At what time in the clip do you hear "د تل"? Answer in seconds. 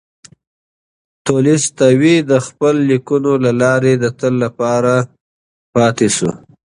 3.97-4.33